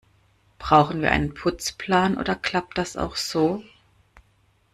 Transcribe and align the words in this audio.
Brauchen 0.57 1.03
wir 1.03 1.11
einen 1.11 1.35
Putzplan, 1.35 2.17
oder 2.17 2.35
klappt 2.35 2.79
das 2.79 2.97
auch 2.97 3.15
so? 3.15 3.61